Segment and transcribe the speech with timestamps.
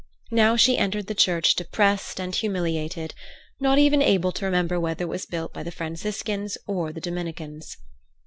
[0.31, 3.13] Now she entered the church depressed and humiliated,
[3.59, 7.77] not even able to remember whether it was built by the Franciscans or the Dominicans.